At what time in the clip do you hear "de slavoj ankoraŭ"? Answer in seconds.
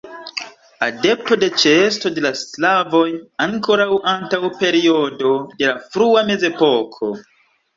2.15-3.87